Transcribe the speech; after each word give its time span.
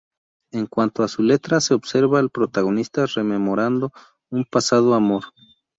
En 0.51 0.65
cuanto 0.65 1.03
a 1.03 1.07
su 1.07 1.21
letra, 1.21 1.61
se 1.61 1.75
observa 1.75 2.17
al 2.17 2.31
protagonista 2.31 3.05
rememorando 3.05 3.91
un 4.31 4.45
pasado 4.45 4.95
amor. 4.95 5.25